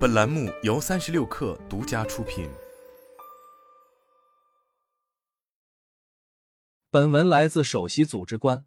[0.00, 2.48] 本栏目由三十六氪独家出品。
[6.90, 8.64] 本文来自首席组织官。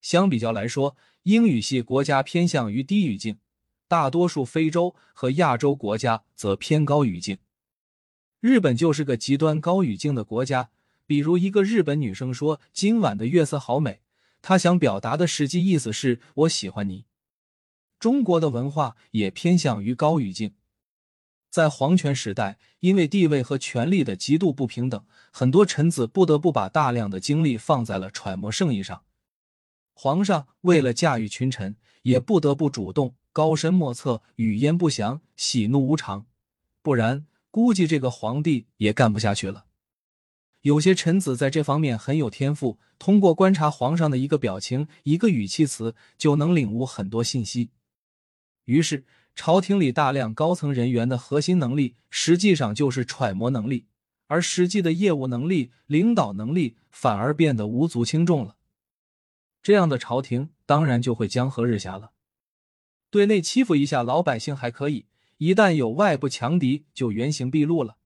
[0.00, 3.40] 相比较来说，英语系国家偏向于低语境，
[3.88, 7.38] 大多数非洲和亚洲国家则偏高语境。
[8.38, 10.70] 日本就是个极端高语境的国家，
[11.06, 14.02] 比如一个日本女生说：“今晚的月色好美。”
[14.40, 17.06] 她想表达的实际意思是我喜欢你。
[18.06, 20.54] 中国的文化也偏向于高语境，
[21.50, 29.02] 在皇权时代，因为地位和权力的极度不平等，很多臣子不得不把大量的精力放在了揣摩圣意上。
[29.92, 36.26] 皇上为了驾驭群臣，也不得不主动高深莫测、语焉不详、喜怒无常，
[36.82, 39.64] 不然估计这个皇帝也干不下去了。
[40.60, 47.70] 有些臣子在这方面很有天赋，通过观察皇上的一个表情、一个语气词，就能领悟很多信息。
[48.66, 53.86] 于是，朝廷里大量高层人员的核心能力，实际上就是揣摩能力，
[54.26, 58.56] 而实际的业务能力、领导能力反而变得无足轻重了。
[59.62, 62.12] 这样的朝廷当然就会江河日下了。
[63.10, 65.06] 对内欺负一下老百姓还可以，
[65.38, 67.96] 一旦有外部强敌，就原形毕露了。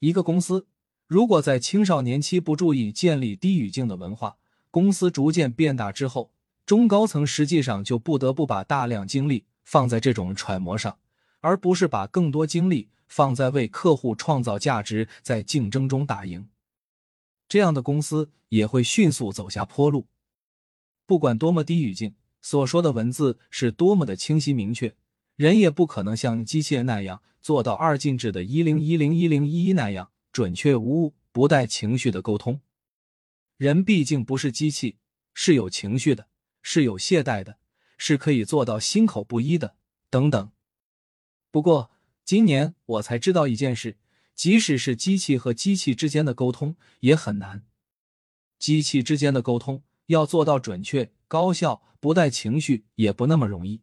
[0.00, 0.66] 一个公司
[1.06, 4.36] 如果在青少年期不注意建立低语境的文化，
[4.70, 6.32] 公司逐渐变大之后，
[6.66, 9.46] 中高层实际上就不得不把大量精力。
[9.64, 10.98] 放在这种揣摩上，
[11.40, 16.48] 而不是把更多精力放在为客户创造价值，在竞争中打赢，
[17.48, 20.06] 这样的公司也会迅速走下坡路。
[21.06, 24.94] 不管多么低语境，所说的文字是多么的清晰明确，
[25.36, 32.60] 人也不可能像机器人那样做到二进制的一零一零一零一一那样准确无误、不带情绪的沟通。
[33.58, 34.96] 人毕竟不是机器，
[35.34, 36.28] 是有情绪的，
[36.62, 37.58] 是有懈怠的。
[38.04, 39.76] 是可以做到心口不一的，
[40.10, 40.50] 等等。
[41.52, 41.92] 不过
[42.24, 43.96] 今年我才知道一件事：
[44.34, 47.64] 即使是机器和机器之间的沟通也很难。
[48.58, 53.82] 机器之间的沟通要做到准确、高效、不带情绪，也不那么容易。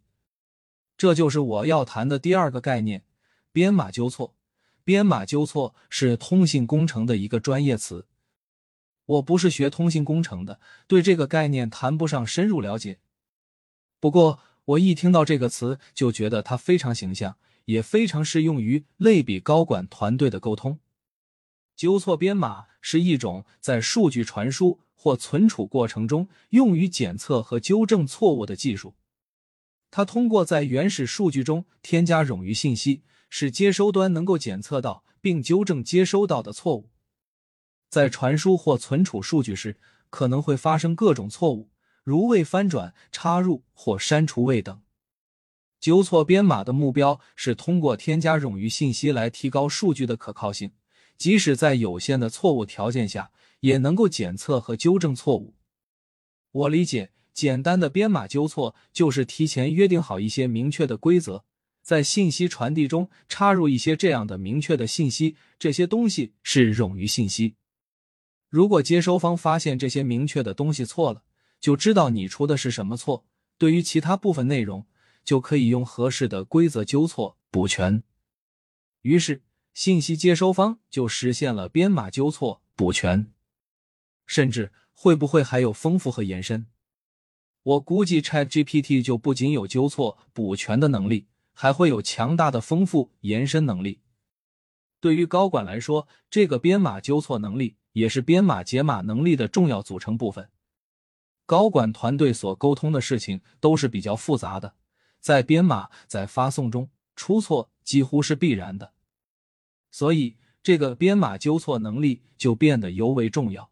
[0.98, 3.06] 这就是我要谈的第二个概念——
[3.54, 4.36] 编码纠错。
[4.84, 8.06] 编码纠错是通信工程的一个专业词。
[9.06, 13.00] 我不是学通信工程的，对这个概念谈不上深入了解。
[14.00, 20.80] 不过，我一听到这个词，就觉得它非常形象，也非常适用于类比高管团队的沟通。
[21.76, 28.96] 纠错编码是一种在数据传输或存储过程中用于检测和纠正错误的技术。
[29.92, 36.90] 它通过在原始数据中添加冗余信息，使接收端能够检测到并纠正接收到的错误。
[37.90, 39.78] 在传输或存储数据时，
[40.10, 41.70] 可能会发生各种错误。
[42.04, 44.82] 如未翻转、插入或删除位等，
[45.80, 50.72] 纠错编码的目标是通过添加冗余信息来提高数据的可靠性，
[51.18, 55.56] 即使在有限的错误条件下，也能够检测和纠正错误。
[56.52, 61.46] 我理解，简单的编码纠错就是提前约定好一些明确的规则，
[61.82, 67.56] 在信息传递中插入一些这样的明确的信息，这些东西是冗余信息。
[68.50, 71.24] 如果接收方发现这些明确的东西错了，
[71.60, 73.26] 就知道你出的是什么错。
[73.58, 74.86] 对于其他部分内容，
[75.24, 78.04] 就可以用合适的规则纠错补全。
[79.02, 79.44] 于是，
[79.74, 83.32] 信息接收方就实现了编码纠错补全。
[84.26, 86.68] 甚至会不会还有丰富和延伸？
[87.64, 94.00] 我估计 Chat GPT 就不仅有纠错补全的能力，还会有强大的丰富延伸能力。
[95.02, 100.50] 对于高管来说，这个编码纠错能力也是编码解码能力的重要组成部分。
[101.50, 104.76] 高管团队所沟通的事情都是比较复杂的，
[105.20, 108.94] 在编码在发送中出错几乎是必然的，
[109.90, 113.72] 所以这个编码纠错能力就变得尤为重要。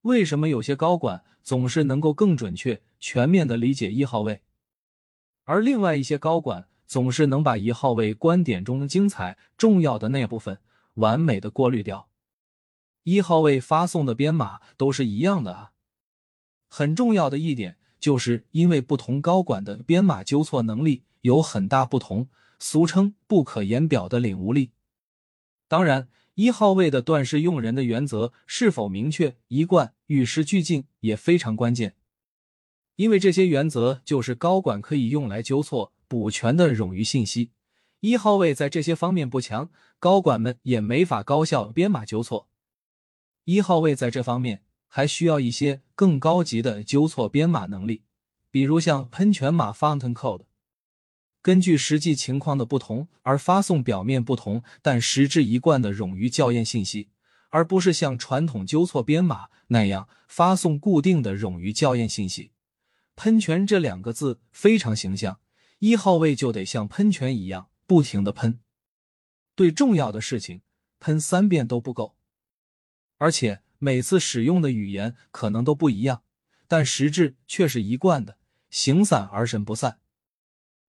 [0.00, 4.40] 为什么有些高管总是能够更准确、全面的理解一号位，
[5.44, 10.58] 而另外一些高管总是能把一号位观点中的精彩、重要的那部分
[10.94, 12.08] 完美的过滤掉？
[13.02, 15.72] 一号位发送的编码都是一样的啊。
[16.72, 22.28] 很重要的一点，就是因为不同高管的编码纠错能力有很大不同，
[22.60, 24.70] 俗称不可言表的领悟力。
[25.66, 31.96] 当然，一号位的断事用人的原则是否明确、一贯、与时俱进也非常关键，
[32.94, 37.50] 因为这些原则就是高管可以用来纠错补全的冗余信息。
[37.98, 42.48] 一号位在这些方面不强，高管们也没法高效编码纠错。
[43.44, 44.62] 一号位在这方面。
[44.92, 48.02] 还需要一些更高级的纠错编码能力，
[48.50, 50.42] 比如像喷泉码 （Fountain Code）。
[51.40, 57.08] 根据实际情况的不同而发送表面不同但实质一贯的冗余校验信息，
[57.48, 62.50] 而不是像传统纠错编码那样发送固定的冗余校验信息。
[63.16, 65.40] 喷泉这两个字非常形象，
[65.78, 68.60] 一号位就得像喷泉一样不停的喷，
[69.54, 70.62] 对重要的事情
[70.98, 72.16] 喷三遍都不够，
[73.18, 76.22] 而且每次使用的语言可能都不一样，
[76.68, 78.36] 但实质却是一贯的，
[78.68, 79.98] 形散而神不散。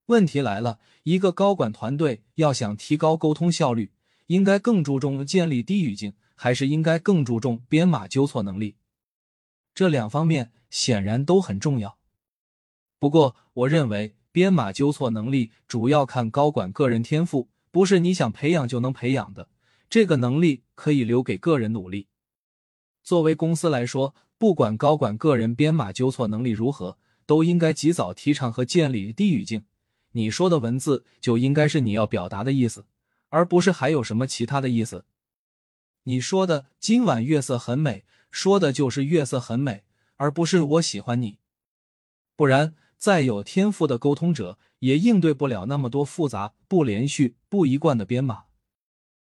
[0.07, 3.93] 问题来了，一个高管团队要想提高沟通效率，
[4.27, 8.75] 应该更注重建立低语境，还是应该更注重编码纠错能力？
[9.73, 11.97] 这两方面显然都很重要。
[12.99, 19.47] 不过，我认为编码纠错能力主要看高管个人天赋，不是你想培养就能培养的。
[19.89, 22.09] 这个能力可以留给个人努力。
[23.03, 29.65] 作为公司来说，不管高管个人编码纠错能力如何，都应该及早提倡和建立低语境。
[30.11, 32.85] 你说的文字就应该是你要表达的意思，
[33.29, 35.05] 而不是还有什么其他的意思。
[36.03, 39.83] 你说的“今晚月色很美”，说的就是月色很美，
[40.17, 41.39] 而不是我喜欢你。
[42.35, 42.75] 不然。
[43.01, 48.43] 再有天赋的沟通者也应对不了那么多复杂、不连续、不一贯的编码。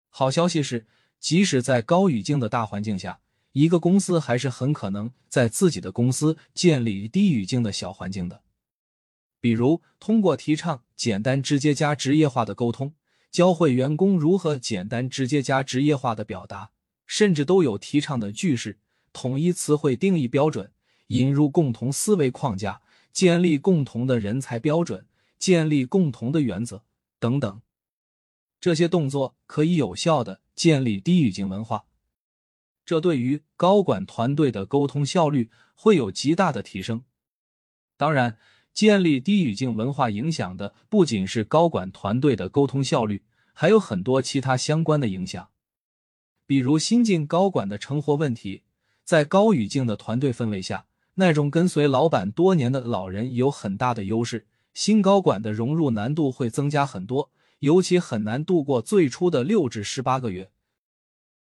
[0.09, 0.89] 好消息是，
[1.21, 3.21] 即使在高语境的大环境下，
[3.53, 8.43] 一个公司还是很可能在自己的公司建立低语境的小环境的。
[9.41, 12.95] 比如，通过提倡简单、直接加职业化的沟通，
[13.31, 16.71] 教会员工如何简单、直接加职业化的表达，
[17.07, 18.79] 甚至都有提倡的句式、
[19.13, 20.73] 统一词汇定义标准，
[21.09, 22.83] 引入共同思维框架。
[23.13, 25.05] 建立共同的人才标准，
[25.37, 26.85] 建立共同的原则
[27.19, 27.61] 等等，
[28.61, 31.87] 这些动作可以有效的建立低语境文化，
[32.91, 37.05] 这对于高管团队的沟通效率会有极大的提升。
[37.97, 38.37] 当然，
[38.75, 43.23] 建立低语境文化影响的不仅是高管团队的沟通效率，
[43.53, 45.51] 还有很多其他相关的影响，
[46.49, 48.65] 比如新晋高管的成活问题，
[49.05, 50.87] 在高语境的团队氛围下。
[51.15, 60.51] 那种跟随老板多年的老人有很大的优势，新高管的融入难度会增加很多，尤其很难度过最初的六至十八个月。